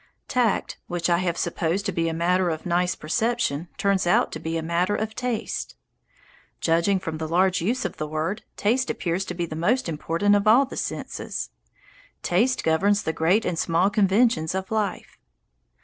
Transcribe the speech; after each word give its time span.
Tact, 0.27 0.79
which 0.87 1.11
I 1.11 1.19
have 1.19 1.37
supposed 1.37 1.85
to 1.85 1.91
be 1.91 2.09
a 2.09 2.11
matter 2.11 2.49
of 2.49 2.65
nice 2.65 2.95
perception, 2.95 3.67
turns 3.77 4.07
out 4.07 4.31
to 4.31 4.39
be 4.39 4.57
a 4.57 4.63
matter 4.63 4.95
of 4.95 5.13
taste. 5.13 5.75
Judging 6.59 6.97
from 6.97 7.19
the 7.19 7.27
large 7.27 7.61
use 7.61 7.85
of 7.85 7.97
the 7.97 8.07
word, 8.07 8.41
taste 8.57 8.89
appears 8.89 9.25
to 9.25 9.35
be 9.35 9.45
the 9.45 9.55
most 9.55 9.87
important 9.87 10.33
of 10.35 10.47
all 10.47 10.65
the 10.65 10.75
senses. 10.75 11.51
Taste 12.23 12.63
governs 12.63 13.03
the 13.03 13.13
great 13.13 13.45
and 13.45 13.59
small 13.59 13.91
conventions 13.91 14.55
of 14.55 14.71
life. 14.71 15.19